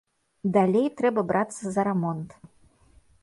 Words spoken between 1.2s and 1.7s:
брацца